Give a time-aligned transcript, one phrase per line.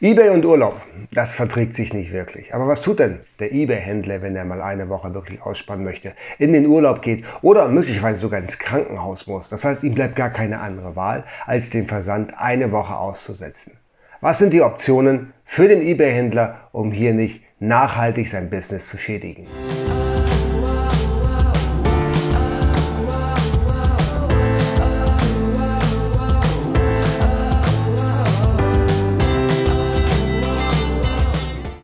[0.00, 0.80] eBay und Urlaub,
[1.10, 2.54] das verträgt sich nicht wirklich.
[2.54, 6.52] Aber was tut denn der eBay-Händler, wenn er mal eine Woche wirklich ausspannen möchte, in
[6.52, 9.48] den Urlaub geht oder möglicherweise sogar ins Krankenhaus muss?
[9.48, 13.72] Das heißt, ihm bleibt gar keine andere Wahl, als den Versand eine Woche auszusetzen.
[14.20, 19.48] Was sind die Optionen für den eBay-Händler, um hier nicht nachhaltig sein Business zu schädigen?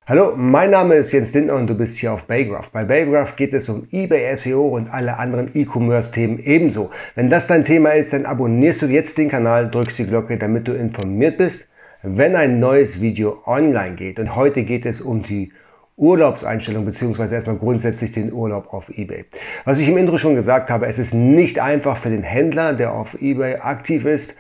[0.07, 2.68] Hallo, mein Name ist Jens Lindner und du bist hier auf Baygraph.
[2.68, 6.90] Bei Baygraph geht es um eBay SEO und alle anderen E-Commerce-Themen ebenso.
[7.14, 10.68] Wenn das dein Thema ist, dann abonnierst du jetzt den Kanal, drückst die Glocke, damit
[10.68, 11.67] du informiert bist,
[12.03, 14.18] wenn ein neues Video online geht.
[14.18, 15.53] Und heute geht es um die
[15.96, 19.25] Urlaubseinstellung beziehungsweise erstmal grundsätzlich den Urlaub auf eBay.
[19.64, 22.93] Was ich im Intro schon gesagt habe, es ist nicht einfach für den Händler, der
[22.93, 24.35] auf eBay aktiv ist,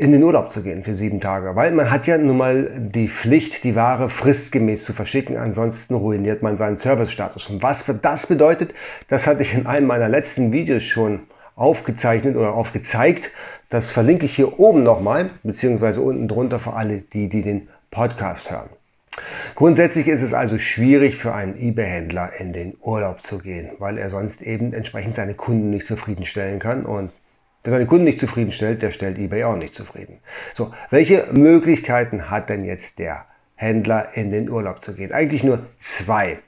[0.00, 3.06] in den Urlaub zu gehen für sieben Tage, weil man hat ja nun mal die
[3.06, 7.50] Pflicht, die Ware fristgemäß zu verschicken, ansonsten ruiniert man seinen Servicestatus.
[7.50, 8.72] Und was das bedeutet,
[9.08, 11.20] das hatte ich in einem meiner letzten Videos schon
[11.54, 13.30] aufgezeichnet oder aufgezeigt.
[13.68, 18.50] Das verlinke ich hier oben nochmal, beziehungsweise unten drunter für alle, die, die den Podcast
[18.50, 18.70] hören.
[19.54, 24.08] Grundsätzlich ist es also schwierig für einen eBay-Händler in den Urlaub zu gehen, weil er
[24.08, 27.10] sonst eben entsprechend seine Kunden nicht zufriedenstellen kann und
[27.62, 30.20] Wer seine Kunden nicht zufriedenstellt, der stellt eBay auch nicht zufrieden.
[30.54, 35.12] So, welche Möglichkeiten hat denn jetzt der Händler in den Urlaub zu gehen?
[35.12, 36.38] Eigentlich nur zwei.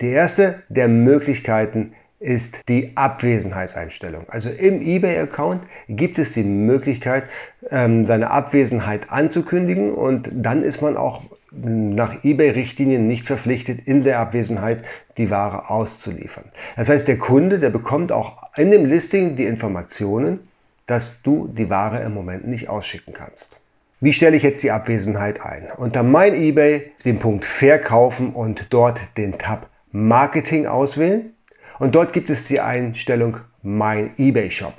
[0.00, 4.24] Die erste der Möglichkeiten ist die Abwesenheitseinstellung.
[4.28, 7.24] Also im eBay-Account gibt es die Möglichkeit,
[7.70, 14.18] ähm, seine Abwesenheit anzukündigen und dann ist man auch nach eBay-Richtlinien nicht verpflichtet, in der
[14.18, 14.84] Abwesenheit
[15.16, 16.44] die Ware auszuliefern.
[16.76, 20.40] Das heißt, der Kunde, der bekommt auch in dem Listing die Informationen,
[20.86, 23.56] dass du die Ware im Moment nicht ausschicken kannst.
[24.00, 25.68] Wie stelle ich jetzt die Abwesenheit ein?
[25.76, 31.32] Unter mein eBay den Punkt Verkaufen und dort den Tab Marketing auswählen.
[31.78, 34.74] Und dort gibt es die Einstellung Mein eBay Shop.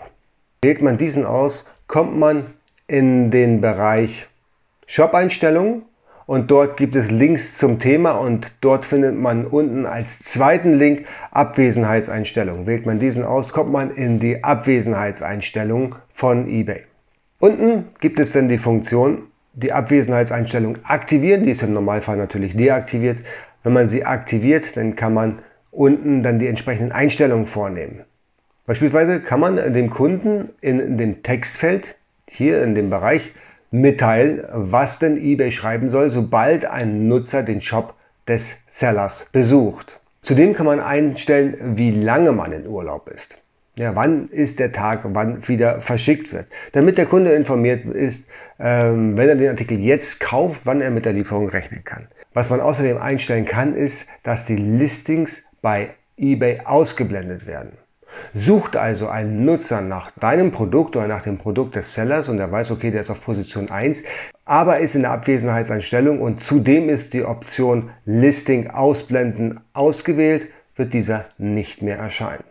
[0.62, 2.54] Wählt man diesen aus, kommt man
[2.88, 4.28] in den Bereich
[4.86, 5.84] Shop-Einstellungen
[6.28, 11.06] und dort gibt es Links zum Thema und dort findet man unten als zweiten Link
[11.32, 12.68] Abwesenheitseinstellungen.
[12.68, 16.82] Wählt man diesen aus, kommt man in die Abwesenheitseinstellung von eBay.
[17.40, 19.24] Unten gibt es dann die Funktion,
[19.54, 21.46] die Abwesenheitseinstellung aktivieren.
[21.46, 23.20] Die ist im Normalfall natürlich deaktiviert.
[23.64, 25.40] Wenn man sie aktiviert, dann kann man
[25.72, 28.04] unten dann die entsprechenden Einstellungen vornehmen.
[28.66, 31.96] Beispielsweise kann man dem Kunden in dem Textfeld
[32.28, 33.32] hier in dem Bereich
[33.72, 37.94] mitteilen, was denn eBay schreiben soll, sobald ein Nutzer den Shop
[38.28, 40.00] des Sellers besucht.
[40.22, 43.38] Zudem kann man einstellen, wie lange man in Urlaub ist.
[43.76, 46.48] Ja, wann ist der Tag, wann wieder verschickt wird.
[46.72, 48.24] Damit der Kunde informiert ist,
[48.60, 52.08] ähm, wenn er den Artikel jetzt kauft, wann er mit der Lieferung rechnen kann.
[52.34, 57.74] Was man außerdem einstellen kann, ist, dass die Listings bei eBay ausgeblendet werden.
[58.34, 62.52] Sucht also ein Nutzer nach deinem Produkt oder nach dem Produkt des Sellers und er
[62.52, 64.04] weiß, okay, der ist auf Position 1,
[64.46, 71.26] aber ist in der Abwesenheitseinstellung und zudem ist die Option Listing ausblenden ausgewählt, wird dieser
[71.38, 72.44] nicht mehr erscheinen.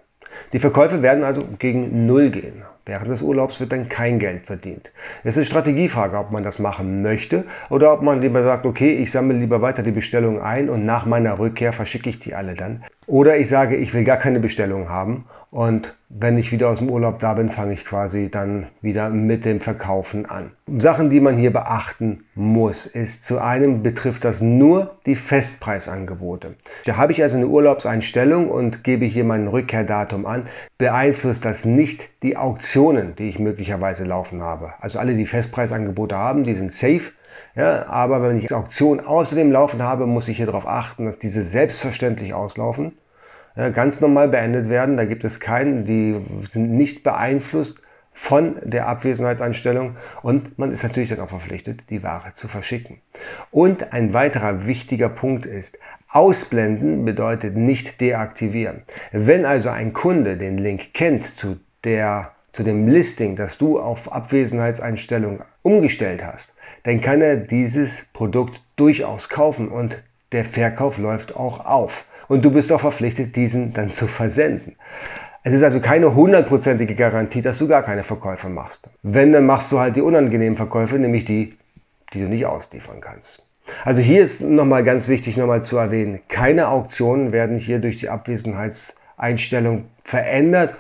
[0.53, 2.63] Die Verkäufe werden also gegen Null gehen.
[2.85, 4.93] Während des Urlaubs wird dann kein Geld verdient.
[5.25, 9.11] Es ist Strategiefrage, ob man das machen möchte oder ob man lieber sagt, okay, ich
[9.11, 12.85] sammle lieber weiter die Bestellungen ein und nach meiner Rückkehr verschicke ich die alle dann.
[13.09, 16.89] Oder ich sage, ich will gar keine Bestellungen haben und wenn ich wieder aus dem
[16.89, 20.53] Urlaub da bin, fange ich quasi dann wieder mit dem Verkaufen an.
[20.79, 26.55] Sachen, die man hier beachten muss, ist zu einem betrifft das nur die Festpreisangebote.
[26.85, 30.47] Da habe ich also eine Urlaubseinstellung und gebe hier mein Rückkehrdatum an,
[30.79, 34.75] beeinflusst das nicht die Auktionen, die ich möglicherweise laufen habe.
[34.81, 37.13] Also alle, die Festpreisangebote haben, die sind safe.
[37.55, 41.45] Ja, aber wenn ich Auktion außerdem laufen habe, muss ich hier darauf achten, dass diese
[41.45, 42.93] selbstverständlich auslaufen
[43.57, 44.97] ganz normal beendet werden.
[44.97, 47.81] Da gibt es keinen, die sind nicht beeinflusst
[48.17, 53.03] von der Abwesenheitseinstellung und man ist natürlich dann auch verpflichtet, die Ware zu verschicken.
[53.51, 55.79] Und ein weiterer wichtiger Punkt ist,
[56.09, 58.83] ausblenden bedeutet nicht deaktivieren.
[59.13, 64.11] Wenn also ein Kunde den Link kennt zu, der, zu dem Listing, das du auf
[64.11, 66.55] Abwesenheitseinstellung umgestellt hast,
[66.85, 70.03] dann kann er dieses Produkt durchaus kaufen und
[70.33, 74.77] der Verkauf läuft auch auf und du bist auch verpflichtet, diesen dann zu versenden.
[75.43, 78.91] Es ist also keine hundertprozentige Garantie, dass du gar keine Verkäufe machst.
[79.03, 81.57] Wenn, dann machst du halt die unangenehmen Verkäufe, nämlich die,
[82.13, 83.45] die du nicht ausliefern kannst.
[83.85, 88.09] Also hier ist nochmal ganz wichtig nochmal zu erwähnen, keine Auktionen werden hier durch die
[88.09, 90.77] Abwesenheitseinstellung verändert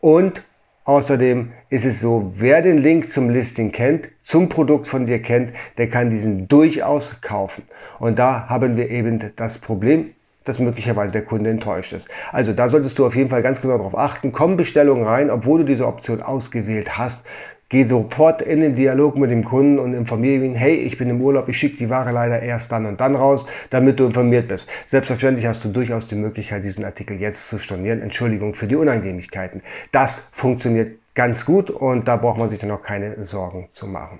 [0.00, 0.42] und
[0.88, 5.52] Außerdem ist es so, wer den Link zum Listing kennt, zum Produkt von dir kennt,
[5.76, 7.64] der kann diesen durchaus kaufen.
[7.98, 10.14] Und da haben wir eben das Problem,
[10.48, 12.08] dass möglicherweise der Kunde enttäuscht ist.
[12.32, 14.32] Also da solltest du auf jeden Fall ganz genau darauf achten.
[14.32, 17.24] Kommen Bestellungen rein, obwohl du diese Option ausgewählt hast.
[17.70, 21.20] Geh sofort in den Dialog mit dem Kunden und informiere ihn, hey, ich bin im
[21.20, 24.70] Urlaub, ich schicke die Ware leider erst dann und dann raus, damit du informiert bist.
[24.86, 28.00] Selbstverständlich hast du durchaus die Möglichkeit, diesen Artikel jetzt zu stornieren.
[28.00, 29.60] Entschuldigung für die Unangenehmigkeiten.
[29.92, 34.18] Das funktioniert ganz gut und da braucht man sich dann auch keine Sorgen zu machen.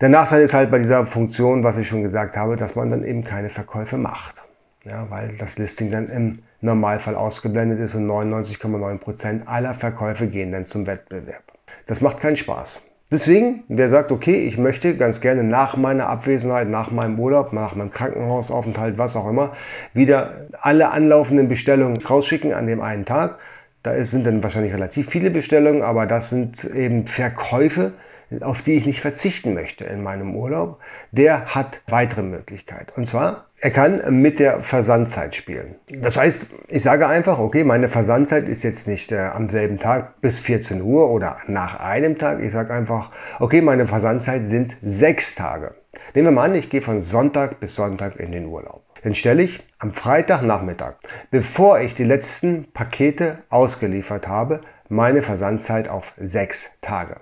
[0.00, 3.04] Der Nachteil ist halt bei dieser Funktion, was ich schon gesagt habe, dass man dann
[3.04, 4.42] eben keine Verkäufe macht
[4.84, 10.64] ja, weil das Listing dann im Normalfall ausgeblendet ist und 99,9% aller Verkäufe gehen dann
[10.64, 11.42] zum Wettbewerb.
[11.86, 12.80] Das macht keinen Spaß.
[13.10, 17.74] Deswegen, wer sagt, okay, ich möchte ganz gerne nach meiner Abwesenheit, nach meinem Urlaub, nach
[17.74, 19.52] meinem Krankenhausaufenthalt, was auch immer,
[19.92, 23.38] wieder alle anlaufenden Bestellungen rausschicken an dem einen Tag.
[23.82, 27.92] Da sind dann wahrscheinlich relativ viele Bestellungen, aber das sind eben Verkäufe,
[28.40, 30.78] auf die ich nicht verzichten möchte in meinem Urlaub,
[31.10, 32.92] der hat weitere Möglichkeiten.
[32.96, 35.76] Und zwar, er kann mit der Versandzeit spielen.
[35.88, 40.20] Das heißt, ich sage einfach, okay, meine Versandzeit ist jetzt nicht äh, am selben Tag
[40.20, 42.40] bis 14 Uhr oder nach einem Tag.
[42.42, 45.74] Ich sage einfach, okay, meine Versandzeit sind sechs Tage.
[46.14, 48.82] Nehmen wir mal an, ich gehe von Sonntag bis Sonntag in den Urlaub.
[49.02, 50.94] Dann stelle ich am Freitagnachmittag,
[51.30, 57.16] bevor ich die letzten Pakete ausgeliefert habe, meine Versandzeit auf sechs Tage.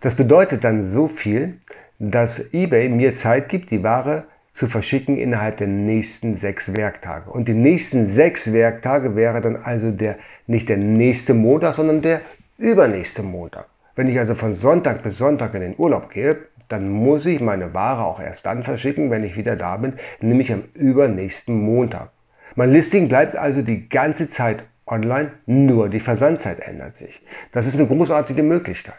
[0.00, 1.58] Das bedeutet dann so viel,
[1.98, 7.30] dass eBay mir Zeit gibt, die Ware zu verschicken innerhalb der nächsten sechs Werktage.
[7.30, 12.20] Und die nächsten sechs Werktage wäre dann also der, nicht der nächste Montag, sondern der
[12.56, 13.66] übernächste Montag.
[13.94, 16.38] Wenn ich also von Sonntag bis Sonntag in den Urlaub gehe,
[16.68, 20.52] dann muss ich meine Ware auch erst dann verschicken, wenn ich wieder da bin, nämlich
[20.52, 22.10] am übernächsten Montag.
[22.54, 27.22] Mein Listing bleibt also die ganze Zeit online, nur die Versandzeit ändert sich.
[27.52, 28.94] Das ist eine großartige Möglichkeit.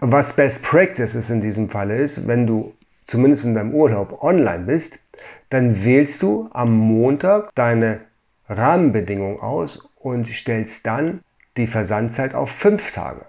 [0.00, 2.74] Was Best Practice ist in diesem Falle ist, wenn du
[3.06, 4.98] zumindest in deinem Urlaub online bist,
[5.50, 8.00] dann wählst du am Montag deine
[8.48, 11.20] Rahmenbedingungen aus und stellst dann
[11.56, 13.24] die Versandzeit auf fünf Tage.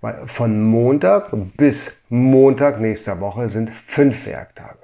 [0.00, 4.78] Weil von Montag bis Montag nächster Woche sind fünf Werktage.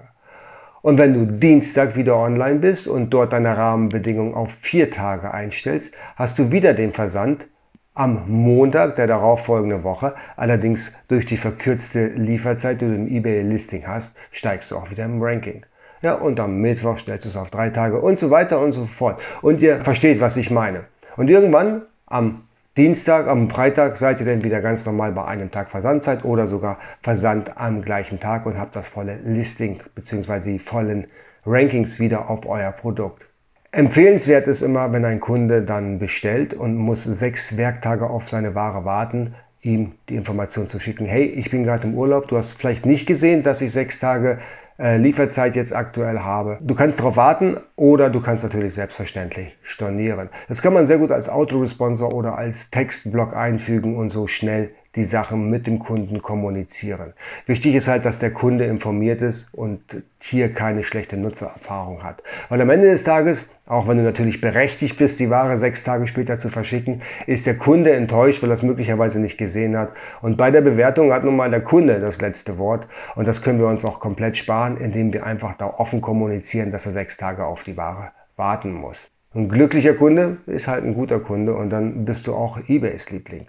[0.80, 5.92] Und wenn du Dienstag wieder online bist und dort deine Rahmenbedingungen auf vier Tage einstellst,
[6.14, 7.48] hast du wieder den Versand
[7.98, 10.14] am Montag der darauffolgenden Woche.
[10.36, 15.20] Allerdings durch die verkürzte Lieferzeit, die du im eBay-Listing hast, steigst du auch wieder im
[15.20, 15.66] Ranking.
[16.00, 18.86] Ja, und am Mittwoch stellst du es auf drei Tage und so weiter und so
[18.86, 19.20] fort.
[19.42, 20.84] Und ihr versteht, was ich meine.
[21.16, 22.44] Und irgendwann am
[22.76, 26.78] Dienstag, am Freitag seid ihr dann wieder ganz normal bei einem Tag Versandzeit oder sogar
[27.02, 30.38] Versand am gleichen Tag und habt das volle Listing bzw.
[30.38, 31.08] die vollen
[31.44, 33.27] Rankings wieder auf euer Produkt.
[33.70, 38.86] Empfehlenswert ist immer, wenn ein Kunde dann bestellt und muss sechs Werktage auf seine Ware
[38.86, 41.04] warten, ihm die Information zu schicken.
[41.04, 44.38] Hey, ich bin gerade im Urlaub, du hast vielleicht nicht gesehen, dass ich sechs Tage
[44.78, 46.58] äh, Lieferzeit jetzt aktuell habe.
[46.62, 50.30] Du kannst darauf warten oder du kannst natürlich selbstverständlich stornieren.
[50.48, 55.04] Das kann man sehr gut als Autoresponsor oder als Textblock einfügen und so schnell die
[55.04, 57.12] Sachen mit dem Kunden kommunizieren.
[57.46, 62.22] Wichtig ist halt, dass der Kunde informiert ist und hier keine schlechte Nutzererfahrung hat.
[62.48, 66.06] Weil am Ende des Tages, auch wenn du natürlich berechtigt bist, die Ware sechs Tage
[66.06, 69.90] später zu verschicken, ist der Kunde enttäuscht, weil er es möglicherweise nicht gesehen hat.
[70.22, 72.86] Und bei der Bewertung hat nun mal der Kunde das letzte Wort.
[73.14, 76.86] Und das können wir uns auch komplett sparen, indem wir einfach da offen kommunizieren, dass
[76.86, 79.10] er sechs Tage auf die Ware warten muss.
[79.34, 83.46] Ein glücklicher Kunde ist halt ein guter Kunde und dann bist du auch eBays Liebling.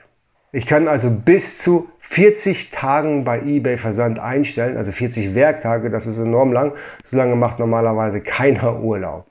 [0.51, 6.07] Ich kann also bis zu 40 Tagen bei eBay Versand einstellen, also 40 Werktage, das
[6.07, 6.71] ist enorm lang.
[7.03, 9.27] So lange macht normalerweise keiner Urlaub.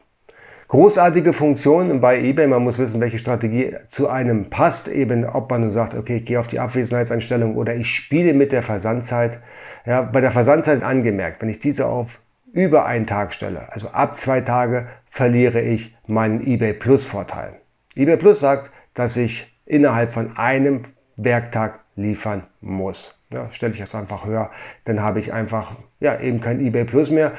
[0.68, 5.62] Großartige Funktion bei eBay, man muss wissen, welche Strategie zu einem passt, eben ob man
[5.62, 9.40] nur sagt, okay, ich gehe auf die Abwesenheitseinstellung oder ich spiele mit der Versandzeit.
[9.86, 12.20] Ja, bei der Versandzeit angemerkt, wenn ich diese auf
[12.52, 17.54] über einen Tag stelle, also ab zwei Tage, verliere ich meinen eBay Plus Vorteil.
[17.96, 20.82] eBay Plus sagt, dass ich innerhalb von einem
[21.18, 23.18] Werktag liefern muss.
[23.30, 24.50] Ja, stelle ich jetzt einfach höher,
[24.84, 27.32] dann habe ich einfach ja, eben kein eBay Plus mehr.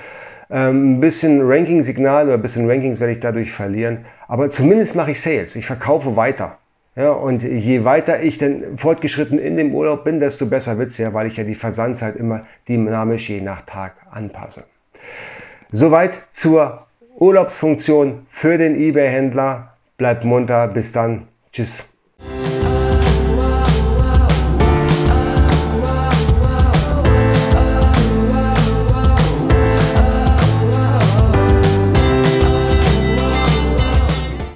[0.52, 5.12] Ähm, ein bisschen Ranking-Signal oder ein bisschen Rankings werde ich dadurch verlieren, aber zumindest mache
[5.12, 5.56] ich Sales.
[5.56, 6.58] Ich verkaufe weiter.
[6.96, 10.98] Ja, und je weiter ich denn fortgeschritten in dem Urlaub bin, desto besser wird es
[10.98, 14.66] ja, weil ich ja die Versandzeit immer dynamisch je nach Tag anpasse.
[15.72, 16.88] Soweit zur
[17.20, 19.76] Urlaubsfunktion für den eBay-Händler.
[19.98, 20.68] Bleibt munter.
[20.68, 21.28] Bis dann.
[21.52, 21.89] Tschüss.